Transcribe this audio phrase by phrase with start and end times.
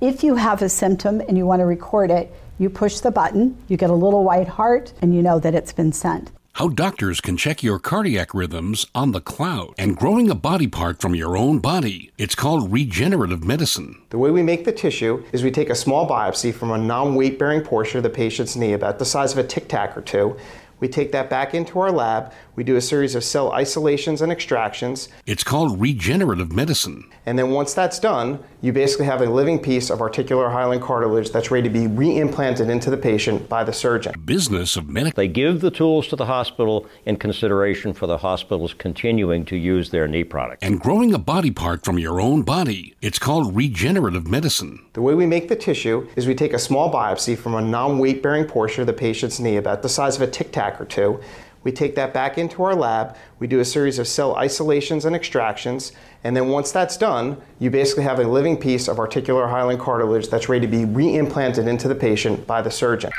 [0.00, 3.56] If you have a symptom and you want to record it, you push the button,
[3.66, 6.30] you get a little white heart, and you know that it's been sent.
[6.52, 11.00] How doctors can check your cardiac rhythms on the cloud and growing a body part
[11.00, 12.12] from your own body.
[12.18, 14.02] It's called regenerative medicine.
[14.10, 17.14] The way we make the tissue is we take a small biopsy from a non
[17.14, 20.02] weight bearing portion of the patient's knee, about the size of a tic tac or
[20.02, 20.36] two.
[20.78, 22.34] We take that back into our lab.
[22.56, 25.10] We do a series of cell isolations and extractions.
[25.26, 27.04] It's called regenerative medicine.
[27.26, 31.30] And then once that's done, you basically have a living piece of articular hyaline cartilage
[31.30, 34.14] that's ready to be reimplanted into the patient by the surgeon.
[34.24, 35.12] Business of medicine.
[35.16, 39.90] They give the tools to the hospital in consideration for the hospitals continuing to use
[39.90, 40.64] their knee product.
[40.64, 42.96] And growing a body part from your own body.
[43.02, 44.82] It's called regenerative medicine.
[44.94, 47.98] The way we make the tissue is we take a small biopsy from a non
[47.98, 50.86] weight bearing portion of the patient's knee, about the size of a tic tac or
[50.86, 51.20] two.
[51.66, 53.16] We take that back into our lab.
[53.40, 55.90] We do a series of cell isolations and extractions.
[56.22, 60.28] And then once that's done, you basically have a living piece of articular hyaline cartilage
[60.28, 63.10] that's ready to be reimplanted into the patient by the surgeon.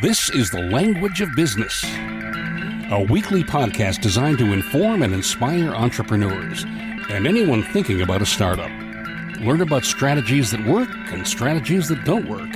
[0.00, 1.84] This is the language of business.
[1.84, 8.70] A weekly podcast designed to inform and inspire entrepreneurs and anyone thinking about a startup.
[9.42, 12.48] Learn about strategies that work and strategies that don't work.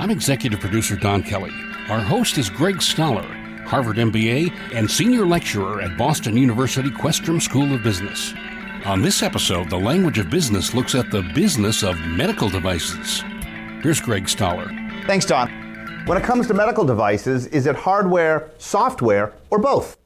[0.00, 1.52] I'm executive producer Don Kelly.
[1.90, 3.26] Our host is Greg Stoller,
[3.66, 8.34] Harvard MBA and senior lecturer at Boston University Questrom School of Business.
[8.84, 13.22] On this episode, The Language of Business looks at the business of medical devices.
[13.82, 14.68] Here's Greg Stoller.
[15.06, 15.48] Thanks, Don.
[16.06, 19.96] When it comes to medical devices, is it hardware, software, or both?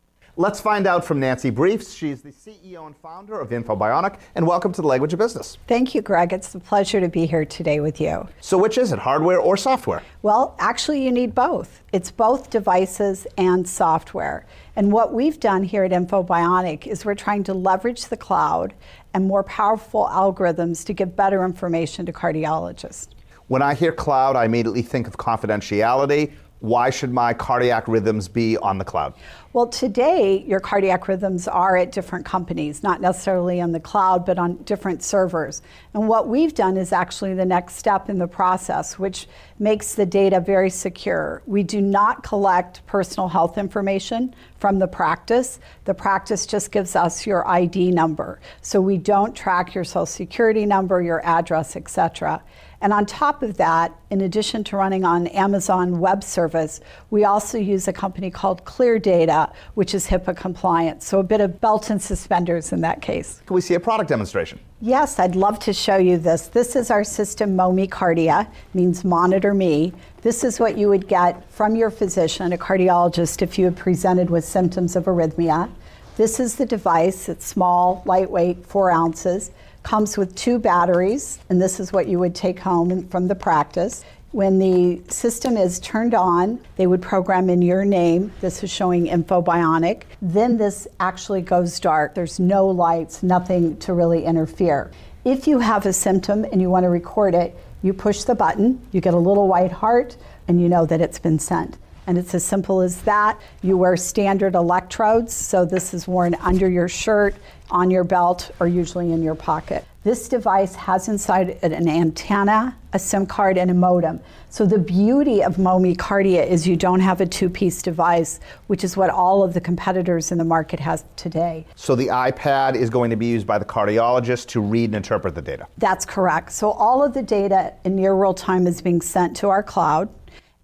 [0.41, 1.93] Let's find out from Nancy Briefs.
[1.93, 5.59] She's the CEO and founder of InfoBionic, and welcome to the Language of Business.
[5.67, 6.33] Thank you, Greg.
[6.33, 8.29] It's a pleasure to be here today with you.
[8.41, 10.01] So, which is it, hardware or software?
[10.23, 11.83] Well, actually, you need both.
[11.93, 14.47] It's both devices and software.
[14.77, 18.75] And what we've done here at InfoBionic is we're trying to leverage the cloud
[19.15, 23.09] and more powerful algorithms to give better information to cardiologists.
[23.49, 26.31] When I hear cloud, I immediately think of confidentiality.
[26.61, 29.15] Why should my cardiac rhythms be on the cloud?
[29.59, 34.39] Well, today, your cardiac rhythms are at different companies, not necessarily on the cloud, but
[34.39, 35.63] on different servers.
[35.95, 39.27] And what we've done is actually the next step in the process, which
[39.59, 41.43] makes the data very secure.
[41.45, 45.59] We do not collect personal health information from the practice.
[45.87, 48.39] The practice just gives us your ID number.
[48.63, 52.45] So we don't track your social security number, your address, etc.
[52.81, 56.81] And on top of that, in addition to running on Amazon Web Service,
[57.11, 61.03] we also use a company called ClearData, which is HIPAA compliant.
[61.03, 63.43] So a bit of belt and suspenders in that case.
[63.47, 64.61] Can we see a product demonstration?
[64.81, 66.47] Yes, I'd love to show you this.
[66.47, 69.93] This is our system MoMe Kardia, means monitor me.
[70.23, 74.31] This is what you would get from your physician, a cardiologist, if you had presented
[74.31, 75.69] with symptoms of arrhythmia.
[76.17, 77.29] This is the device.
[77.29, 79.51] It's small, lightweight, four ounces
[79.89, 84.05] comes with two batteries, and this is what you would take home from the practice.
[84.33, 88.31] When the system is turned on, they would program in your name.
[88.43, 90.03] This is showing InfoBionic.
[90.21, 92.15] Then this actually goes dark.
[92.15, 94.91] There's no lights, nothing to really interfere.
[95.25, 98.87] If you have a symptom and you want to record it, you push the button,
[98.93, 100.19] you get a little white heart,
[100.49, 101.79] and you know that it's been sent.
[102.09, 103.39] And it's as simple as that.
[103.61, 107.35] You wear standard electrodes, so this is worn under your shirt,
[107.71, 109.85] on your belt, or usually in your pocket.
[110.05, 114.21] This device has inside it an antenna, a SIM card, and a modem.
[114.49, 118.97] So the beauty of MoMe Kardia is you don't have a two-piece device, which is
[118.97, 121.67] what all of the competitors in the market has today.
[121.75, 125.35] So the iPad is going to be used by the cardiologist to read and interpret
[125.35, 125.69] the data.
[125.77, 126.53] That's correct.
[126.53, 130.09] So all of the data in near real time is being sent to our cloud.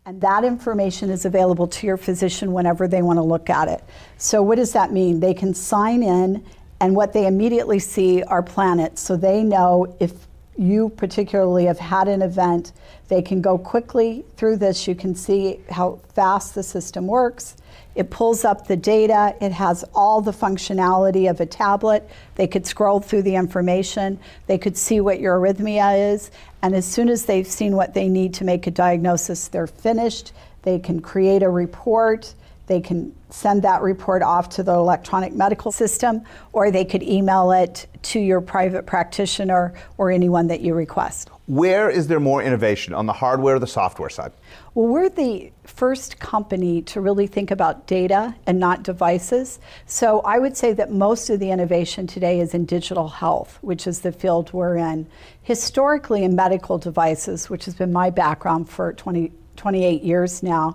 [0.07, 3.83] And that information is available to your physician whenever they want to look at it.
[4.19, 5.21] So, what does that mean?
[5.21, 6.45] They can sign in,
[6.81, 9.01] and what they immediately see are planets.
[9.01, 10.13] So, they know if
[10.57, 12.73] you particularly have had an event,
[13.09, 14.87] they can go quickly through this.
[14.87, 17.57] You can see how fast the system works.
[17.95, 19.37] It pulls up the data.
[19.41, 22.09] It has all the functionality of a tablet.
[22.35, 24.19] They could scroll through the information.
[24.47, 26.31] They could see what your arrhythmia is.
[26.63, 30.33] And as soon as they've seen what they need to make a diagnosis, they're finished.
[30.63, 32.35] They can create a report.
[32.67, 36.23] They can send that report off to the electronic medical system,
[36.53, 41.31] or they could email it to your private practitioner or anyone that you request.
[41.47, 44.33] Where is there more innovation, on the hardware or the software side?
[44.73, 49.59] Well, we're the first company to really think about data and not devices.
[49.85, 53.87] So I would say that most of the innovation today is in digital health, which
[53.87, 55.07] is the field we're in.
[55.43, 60.75] Historically, in medical devices, which has been my background for 20, 28 years now,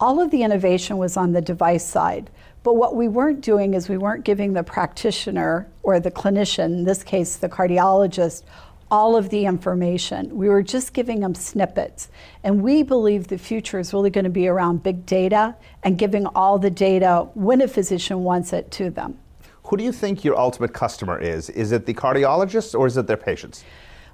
[0.00, 2.30] all of the innovation was on the device side.
[2.62, 6.84] But what we weren't doing is we weren't giving the practitioner or the clinician, in
[6.84, 8.42] this case the cardiologist,
[8.90, 10.36] all of the information.
[10.36, 12.08] We were just giving them snippets.
[12.44, 16.26] And we believe the future is really going to be around big data and giving
[16.26, 19.18] all the data when a physician wants it to them.
[19.64, 21.50] Who do you think your ultimate customer is?
[21.50, 23.64] Is it the cardiologists or is it their patients?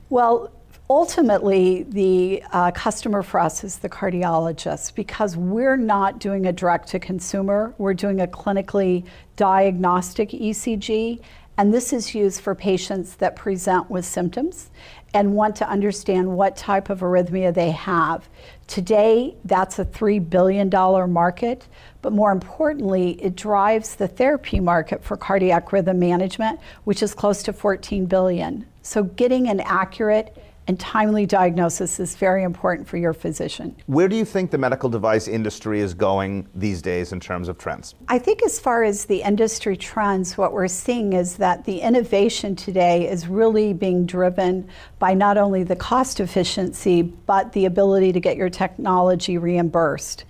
[0.09, 0.53] Well,
[0.91, 6.89] ultimately, the uh, customer for us is the cardiologist because we're not doing a direct
[6.89, 9.05] to consumer, we're doing a clinically
[9.37, 11.21] diagnostic ECG.
[11.59, 14.71] And this is used for patients that present with symptoms
[15.15, 18.29] and want to understand what type of arrhythmia they have.
[18.67, 20.71] Today, that's a $3 billion
[21.13, 21.69] market,
[22.01, 27.43] but more importantly, it drives the therapy market for cardiac rhythm management, which is close
[27.43, 28.67] to 14 billion.
[28.81, 30.37] So getting an accurate
[30.69, 33.77] and timely diagnosis is very important for your physician.
[33.87, 37.59] Where do you think the medical device industry is going these days in terms of
[37.59, 37.95] trends?
[38.09, 42.55] I think, as far as the industry trends, what we're seeing is that the innovation
[42.55, 44.69] today is really being driven
[44.99, 50.25] by not only the cost efficiency, but the ability to get your technology reimbursed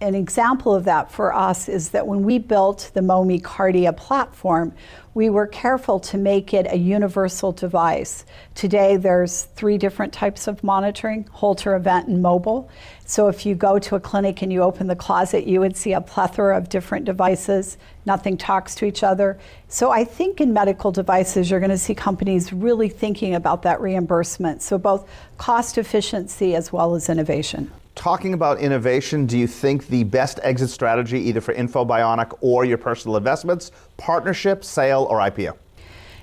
[0.00, 4.74] an example of that for us is that when we built the MoMe Kardia platform,
[5.14, 8.26] we were careful to make it a universal device.
[8.54, 12.68] Today, there's three different types of monitoring Holter, event, and mobile.
[13.06, 15.94] So if you go to a clinic and you open the closet, you would see
[15.94, 17.78] a plethora of different devices.
[18.04, 19.38] Nothing talks to each other.
[19.68, 23.80] So I think in medical devices, you're going to see companies really thinking about that
[23.80, 24.60] reimbursement.
[24.60, 25.08] So both
[25.38, 30.70] cost efficiency as well as innovation talking about innovation, do you think the best exit
[30.70, 35.56] strategy, either for InfoBionic or your personal investments, partnership, sale, or IPO?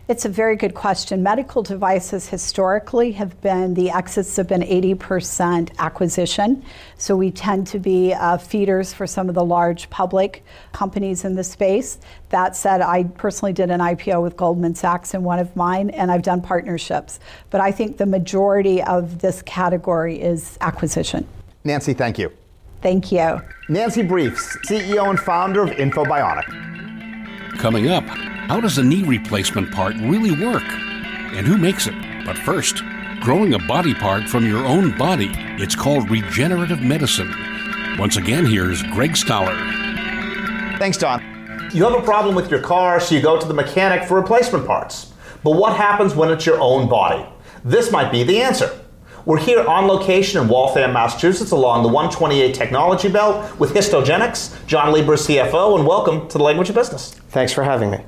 [0.09, 1.23] It's a very good question.
[1.23, 6.63] Medical devices historically have been, the exits have been 80% acquisition.
[6.97, 10.43] So we tend to be uh, feeders for some of the large public
[10.73, 11.99] companies in the space.
[12.29, 16.11] That said, I personally did an IPO with Goldman Sachs in one of mine, and
[16.11, 17.21] I've done partnerships.
[17.49, 21.25] But I think the majority of this category is acquisition.
[21.63, 22.31] Nancy, thank you.
[22.81, 23.41] Thank you.
[23.69, 27.57] Nancy Briefs, CEO and founder of InfoBionic.
[27.57, 30.63] Coming up, how does a knee replacement part really work?
[30.63, 31.95] And who makes it?
[32.25, 32.83] But first,
[33.21, 35.31] growing a body part from your own body.
[35.57, 37.33] It's called regenerative medicine.
[37.97, 39.55] Once again, here's Greg Stoller.
[40.77, 41.21] Thanks, Don.
[41.73, 44.67] You have a problem with your car, so you go to the mechanic for replacement
[44.67, 45.13] parts.
[45.43, 47.25] But what happens when it's your own body?
[47.63, 48.82] This might be the answer.
[49.25, 54.53] We're here on location in Waltham, Massachusetts, along the 128 Technology Belt with Histogenics.
[54.67, 57.13] John Lieber, CFO, and welcome to the Language of Business.
[57.29, 57.99] Thanks for having me.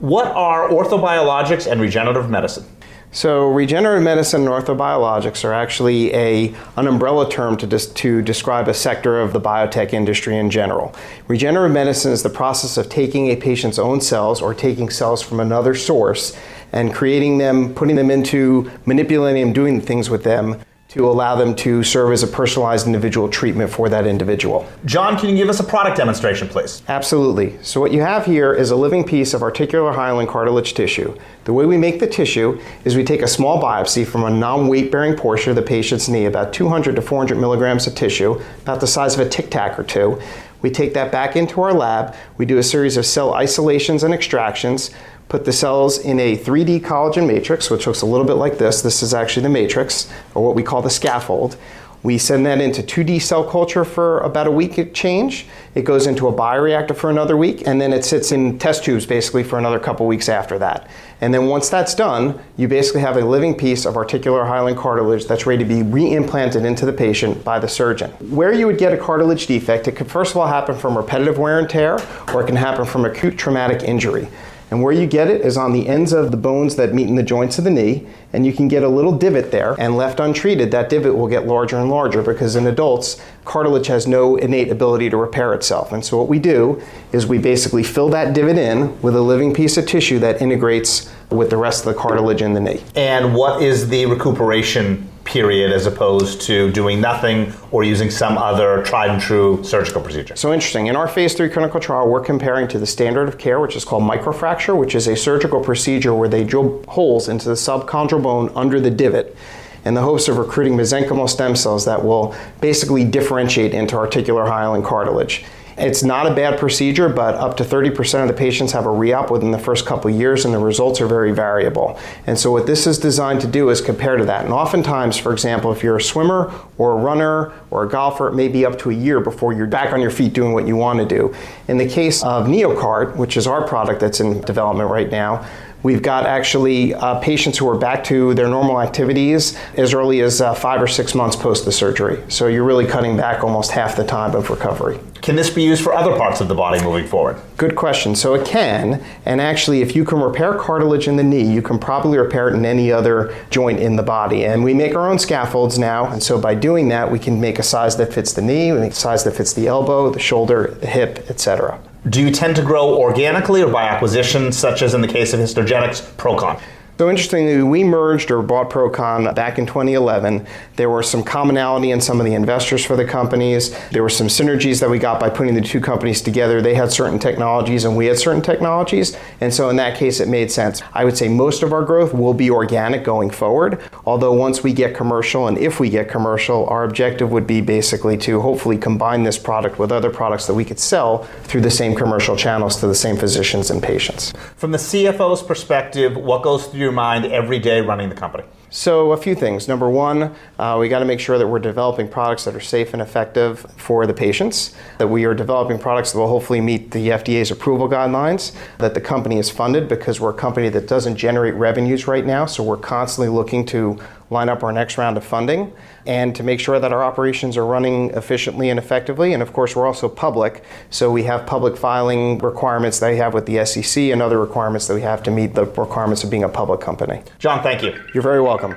[0.00, 2.64] What are orthobiologics and regenerative medicine?
[3.14, 8.66] So, regenerative medicine and orthobiologics are actually a, an umbrella term to, dis, to describe
[8.66, 10.92] a sector of the biotech industry in general.
[11.28, 15.38] Regenerative medicine is the process of taking a patient's own cells or taking cells from
[15.38, 16.36] another source
[16.72, 20.60] and creating them, putting them into, manipulating them, doing things with them
[20.94, 24.64] to allow them to serve as a personalized individual treatment for that individual.
[24.84, 26.82] John, can you give us a product demonstration, please?
[26.86, 27.58] Absolutely.
[27.64, 31.18] So, what you have here is a living piece of articular hyaline cartilage tissue.
[31.46, 34.68] The way we make the tissue is we take a small biopsy from a non
[34.68, 38.80] weight bearing portion of the patient's knee, about 200 to 400 milligrams of tissue, about
[38.80, 40.20] the size of a tic tac or two.
[40.62, 42.14] We take that back into our lab.
[42.38, 44.90] We do a series of cell isolations and extractions
[45.28, 48.82] put the cells in a 3D collagen matrix, which looks a little bit like this.
[48.82, 51.56] This is actually the matrix, or what we call the scaffold.
[52.04, 55.46] We send that into 2D cell culture for about a week change.
[55.74, 59.06] It goes into a bioreactor for another week, and then it sits in test tubes
[59.06, 60.86] basically for another couple weeks after that.
[61.22, 65.24] And then once that's done, you basically have a living piece of articular hyaline cartilage
[65.24, 68.10] that's ready to be reimplanted into the patient by the surgeon.
[68.28, 71.38] Where you would get a cartilage defect, it could first of all happen from repetitive
[71.38, 71.94] wear and tear,
[72.34, 74.28] or it can happen from acute traumatic injury.
[74.70, 77.14] And where you get it is on the ends of the bones that meet in
[77.14, 79.76] the joints of the knee, and you can get a little divot there.
[79.78, 84.06] And left untreated, that divot will get larger and larger because in adults, cartilage has
[84.06, 85.92] no innate ability to repair itself.
[85.92, 89.54] And so what we do is we basically fill that divot in with a living
[89.54, 92.82] piece of tissue that integrates with the rest of the cartilage in the knee.
[92.94, 98.82] And what is the recuperation period as opposed to doing nothing or using some other
[98.84, 100.36] tried and true surgical procedure.
[100.36, 100.86] So interesting.
[100.86, 103.84] In our phase three clinical trial, we're comparing to the standard of care, which is
[103.84, 108.50] called microfracture, which is a surgical procedure where they drill holes into the subchondral bone
[108.54, 109.36] under the divot
[109.84, 114.82] in the hopes of recruiting mesenchymal stem cells that will basically differentiate into articular hyaline
[114.82, 115.44] cartilage.
[115.76, 119.30] It's not a bad procedure, but up to 30% of the patients have a re-op
[119.30, 121.98] within the first couple years, and the results are very variable.
[122.26, 124.44] And so what this is designed to do is compare to that.
[124.44, 128.34] And oftentimes, for example, if you're a swimmer or a runner or a golfer, it
[128.34, 130.76] may be up to a year before you're back on your feet doing what you
[130.76, 131.34] want to do.
[131.66, 135.46] In the case of NeoCart, which is our product that's in development right now,
[135.84, 140.40] We've got actually uh, patients who are back to their normal activities as early as
[140.40, 142.24] uh, five or six months post the surgery.
[142.28, 144.98] So you're really cutting back almost half the time of recovery.
[145.24, 147.40] Can this be used for other parts of the body moving forward?
[147.56, 148.14] Good question.
[148.14, 151.78] So it can, and actually, if you can repair cartilage in the knee, you can
[151.78, 154.44] probably repair it in any other joint in the body.
[154.44, 157.58] And we make our own scaffolds now, and so by doing that, we can make
[157.58, 160.20] a size that fits the knee, we make a size that fits the elbow, the
[160.20, 161.80] shoulder, the hip, etc.
[162.10, 165.40] Do you tend to grow organically or by acquisition, such as in the case of
[165.40, 166.60] Histogenics, ProChon?
[166.96, 170.46] So interestingly, we merged or bought ProChon back in 2011.
[170.76, 173.76] There were some commonality in some of the investors for the companies.
[173.88, 176.62] There were some synergies that we got by putting the two companies together.
[176.62, 179.16] They had certain technologies and we had certain technologies.
[179.40, 180.82] And so in that case, it made sense.
[180.92, 183.80] I would say most of our growth will be organic going forward.
[184.06, 188.16] Although once we get commercial and if we get commercial, our objective would be basically
[188.18, 191.96] to hopefully combine this product with other products that we could sell through the same
[191.96, 194.32] commercial channels to the same physicians and patients.
[194.54, 198.44] From the CFO's perspective, what goes through your mind every day running the company?
[198.70, 199.68] So, a few things.
[199.68, 202.92] Number one, uh, we got to make sure that we're developing products that are safe
[202.92, 207.10] and effective for the patients, that we are developing products that will hopefully meet the
[207.10, 211.54] FDA's approval guidelines, that the company is funded because we're a company that doesn't generate
[211.54, 213.96] revenues right now, so we're constantly looking to
[214.34, 215.72] line up our next round of funding
[216.06, 219.32] and to make sure that our operations are running efficiently and effectively.
[219.32, 223.32] And of course, we're also public, so we have public filing requirements that we have
[223.32, 226.44] with the SEC and other requirements that we have to meet the requirements of being
[226.44, 227.22] a public company.
[227.38, 227.98] John, thank you.
[228.12, 228.74] You're very welcome.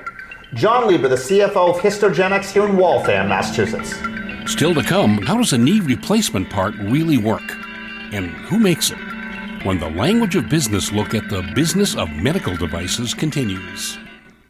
[0.54, 3.94] John Lieber, the CFO of Histogenics here in Waltham, Massachusetts.
[4.50, 7.44] Still to come, how does a knee replacement part really work?
[8.14, 8.98] And who makes it?
[9.66, 13.98] When the language of business look at the business of medical devices continues.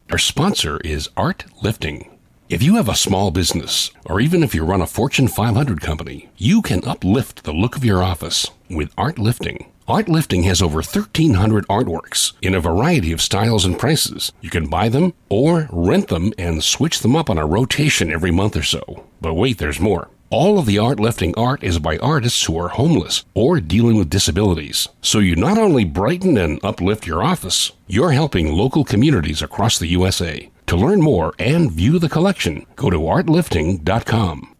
[0.10, 2.18] Our sponsor is Art Lifting.
[2.48, 6.30] If you have a small business, or even if you run a Fortune 500 company,
[6.38, 9.68] you can uplift the look of your office with ArtLifting.
[9.86, 14.32] Art Lifting has over 1,300 artworks in a variety of styles and prices.
[14.40, 18.32] You can buy them or rent them and switch them up on a rotation every
[18.32, 19.04] month or so.
[19.20, 20.08] But wait, there's more.
[20.30, 24.90] All of the ArtLifting art is by artists who are homeless or dealing with disabilities.
[25.02, 29.88] So you not only brighten and uplift your office, you're helping local communities across the
[29.88, 30.50] USA.
[30.66, 34.54] To learn more and view the collection, go to artlifting.com.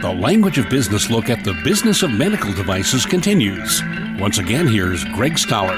[0.00, 3.82] The Language of Business look at the business of medical devices continues.
[4.20, 5.76] Once again, here's Greg Stoller.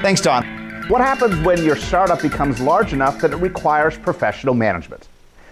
[0.00, 0.59] Thanks, Don.
[0.90, 5.06] What happens when your startup becomes large enough that it requires professional management?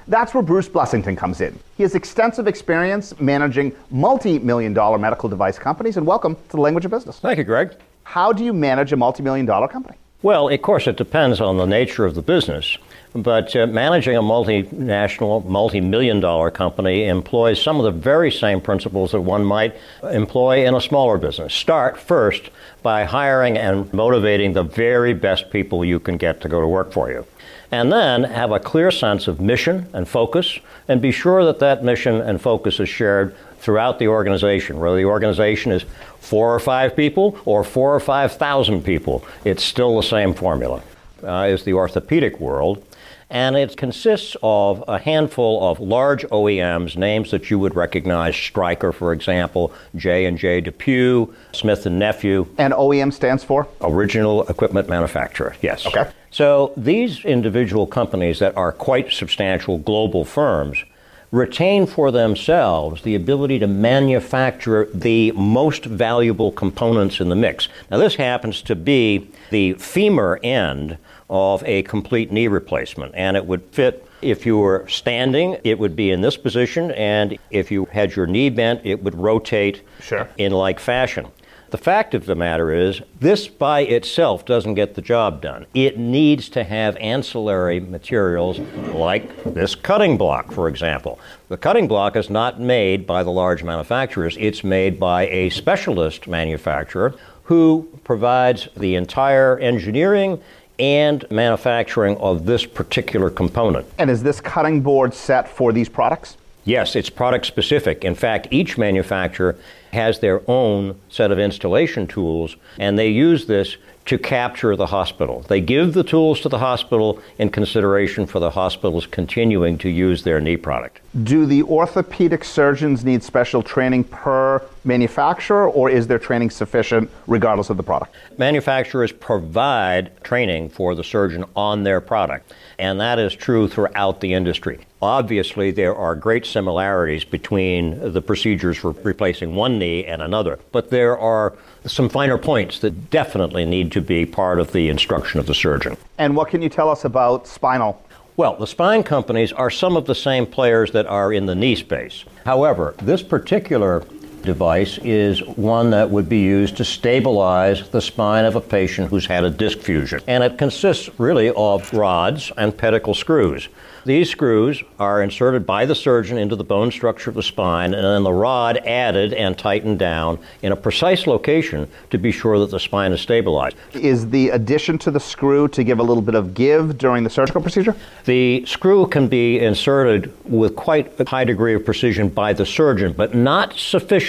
[0.09, 1.57] That's where Bruce Blessington comes in.
[1.77, 6.61] He has extensive experience managing multi million dollar medical device companies, and welcome to the
[6.61, 7.21] language of business.
[7.21, 7.77] Thank you, Greg.
[8.03, 9.97] How do you manage a multi million dollar company?
[10.21, 12.77] Well, of course, it depends on the nature of the business.
[13.15, 18.61] But uh, managing a multinational, multi million dollar company employs some of the very same
[18.61, 21.55] principles that one might employ in a smaller business.
[21.55, 22.51] Start first
[22.83, 26.93] by hiring and motivating the very best people you can get to go to work
[26.93, 27.25] for you.
[27.71, 31.85] And then have a clear sense of mission and focus, and be sure that that
[31.85, 34.79] mission and focus is shared throughout the organization.
[34.79, 35.85] Whether the organization is
[36.21, 40.83] four or five people or four or five thousand people, it's still the same formula.
[41.23, 42.83] Uh, is the orthopedic world
[43.31, 48.93] and it consists of a handful of large OEMs, names that you would recognize: Stryker,
[48.93, 52.47] for example, J and J DePuy, Smith and Nephew.
[52.59, 55.57] And OEM stands for original equipment manufacturer.
[55.61, 55.87] Yes.
[55.87, 56.11] Okay.
[56.31, 60.85] So these individual companies that are quite substantial global firms
[61.31, 67.69] retain for themselves the ability to manufacture the most valuable components in the mix.
[67.91, 70.97] Now, this happens to be the femur end
[71.31, 74.05] of a complete knee replacement, and it would fit.
[74.23, 78.27] If you were standing, it would be in this position, and if you had your
[78.27, 80.29] knee bent, it would rotate Sure.
[80.39, 81.27] in like fashion.
[81.71, 85.67] The fact of the matter is, this by itself doesn't get the job done.
[85.75, 88.59] It needs to have ancillary materials
[88.95, 91.21] like this cutting block, for example.
[91.51, 96.27] The cutting block is not made by the large manufacturers, it's made by a specialist
[96.27, 100.41] manufacturer who provides the entire engineering
[100.79, 103.87] and manufacturing of this particular component.
[103.99, 106.37] And is this cutting board set for these products?
[106.65, 108.05] Yes, it's product specific.
[108.05, 109.57] In fact, each manufacturer
[109.93, 113.77] has their own set of installation tools, and they use this
[114.09, 115.45] to capture the hospital.
[115.49, 120.23] They give the tools to the hospital in consideration for the hospitals continuing to use
[120.23, 121.03] their knee product.
[121.25, 127.69] Do the orthopedic surgeons need special training per manufacturer, or is their training sufficient regardless
[127.69, 128.15] of the product?
[128.39, 134.33] Manufacturers provide training for the surgeon on their product, and that is true throughout the
[134.33, 134.87] industry.
[135.03, 140.59] Obviously, there are great similarities between the procedures for replacing one knee and another.
[140.73, 141.57] But there are
[141.89, 145.97] some finer points that definitely need to be part of the instruction of the surgeon.
[146.19, 148.03] And what can you tell us about spinal?
[148.37, 151.75] Well, the spine companies are some of the same players that are in the knee
[151.75, 152.25] space.
[152.45, 154.05] However, this particular
[154.43, 159.27] device is one that would be used to stabilize the spine of a patient who's
[159.27, 160.21] had a disc fusion.
[160.27, 163.69] And it consists really of rods and pedicle screws.
[164.05, 168.05] These screws are inserted by the surgeon into the bone structure of the spine, and
[168.05, 172.71] then the rod added and tightened down in a precise location to be sure that
[172.71, 173.77] the spine is stabilized.
[173.93, 177.29] Is the addition to the screw to give a little bit of give during the
[177.29, 177.95] surgical procedure?
[178.25, 183.13] The screw can be inserted with quite a high degree of precision by the surgeon,
[183.13, 184.28] but not sufficient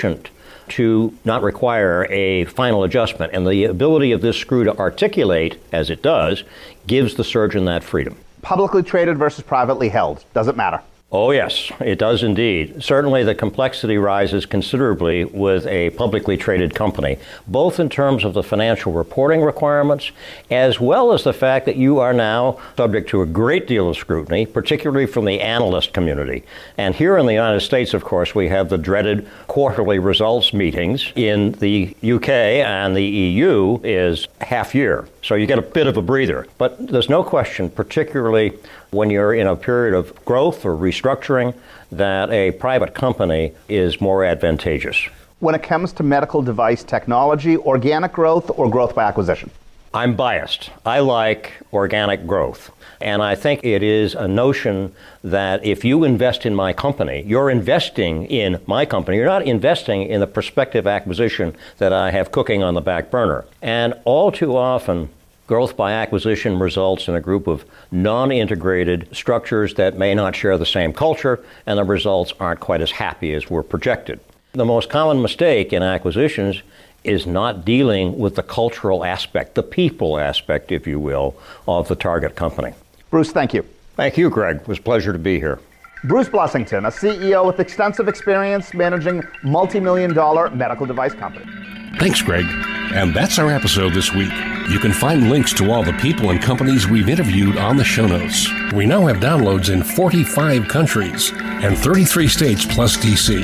[0.70, 3.34] to not require a final adjustment.
[3.34, 6.44] And the ability of this screw to articulate, as it does,
[6.88, 8.16] gives the surgeon that freedom.
[8.42, 10.24] Publicly traded versus privately held.
[10.34, 10.82] Does it matter?
[11.12, 12.84] Oh, yes, it does indeed.
[12.84, 18.44] Certainly, the complexity rises considerably with a publicly traded company, both in terms of the
[18.44, 20.12] financial reporting requirements,
[20.52, 23.98] as well as the fact that you are now subject to a great deal of
[23.98, 26.44] scrutiny, particularly from the analyst community.
[26.78, 31.12] And here in the United States, of course, we have the dreaded quarterly results meetings.
[31.16, 35.08] In the UK and the EU is half year.
[35.24, 36.46] So you get a bit of a breather.
[36.60, 38.54] But there's no question, particularly
[38.92, 41.54] when you're in a period of growth or restructuring,
[41.92, 45.08] that a private company is more advantageous.
[45.40, 49.50] When it comes to medical device technology, organic growth or growth by acquisition?
[49.94, 50.70] I'm biased.
[50.86, 52.72] I like organic growth.
[53.02, 57.50] And I think it is a notion that if you invest in my company, you're
[57.50, 59.18] investing in my company.
[59.18, 63.46] You're not investing in the prospective acquisition that I have cooking on the back burner.
[63.62, 65.10] And all too often,
[65.50, 70.60] growth by acquisition results in a group of non integrated structures that may not share
[70.60, 74.20] the same culture, and the results aren't quite as happy as were projected.
[74.52, 76.62] The most common mistake in acquisitions
[77.04, 81.36] is not dealing with the cultural aspect, the people aspect, if you will,
[81.68, 82.74] of the target company.
[83.10, 83.66] Bruce, thank you.
[83.96, 84.58] Thank you, Greg.
[84.58, 85.60] It was a pleasure to be here.
[86.04, 91.79] Bruce Blessington, a CEO with extensive experience managing multi million dollar medical device companies.
[92.00, 92.46] Thanks, Greg.
[92.94, 94.32] And that's our episode this week.
[94.70, 98.08] You can find links to all the people and companies we've interviewed on the show
[98.08, 98.48] notes.
[98.72, 103.44] We now have downloads in 45 countries and 33 states plus DC.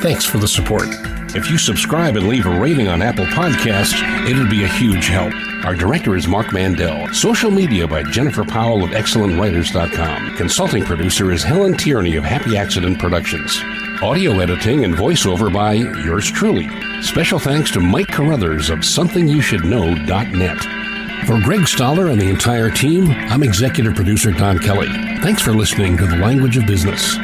[0.00, 0.88] Thanks for the support.
[1.34, 5.32] If you subscribe and leave a rating on Apple Podcasts, it'd be a huge help.
[5.64, 7.08] Our director is Mark Mandel.
[7.14, 10.36] Social media by Jennifer Powell of ExcellentWriters.com.
[10.36, 13.62] Consulting producer is Helen Tierney of Happy Accident Productions.
[14.02, 16.68] Audio editing and voiceover by yours truly.
[17.02, 21.24] Special thanks to Mike Carruthers of SomethingYouShouldKnow.net.
[21.24, 24.88] For Greg Stoller and the entire team, I'm executive producer Don Kelly.
[25.20, 27.16] Thanks for listening to The Language of Business.